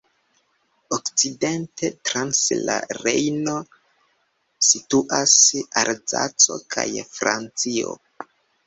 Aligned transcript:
Okcidente, 0.95 1.91
trans 2.09 2.39
la 2.71 2.79
Rejno, 3.01 3.55
situas 4.71 5.37
Alzaco 5.85 6.61
kaj 6.77 6.89
Francio. 7.17 7.97